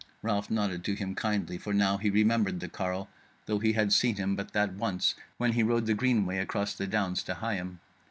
Ralph 0.23 0.49
nodded 0.49 0.83
to 0.85 0.95
him 0.95 1.13
kindly, 1.13 1.59
for 1.59 1.75
now 1.75 1.97
he 1.97 2.09
remembered 2.09 2.59
the 2.59 2.67
carle, 2.67 3.07
though 3.45 3.59
he 3.59 3.73
had 3.73 3.93
seen 3.93 4.15
him 4.15 4.35
but 4.35 4.51
that 4.53 4.73
once 4.73 5.13
when 5.37 5.51
he 5.51 5.61
rode 5.61 5.85
the 5.85 5.93
Greenway 5.93 6.39
across 6.39 6.73
the 6.73 6.87
downs 6.87 7.21
to 7.21 7.35
Higham. 7.35 7.77